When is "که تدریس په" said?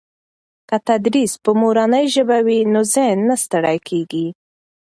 0.69-1.51